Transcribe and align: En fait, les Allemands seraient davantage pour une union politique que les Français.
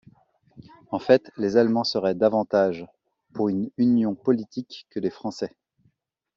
En 0.89 0.97
fait, 0.97 1.29
les 1.37 1.57
Allemands 1.57 1.83
seraient 1.83 2.15
davantage 2.15 2.87
pour 3.35 3.49
une 3.49 3.69
union 3.77 4.15
politique 4.15 4.87
que 4.89 4.99
les 4.99 5.11
Français. 5.11 5.55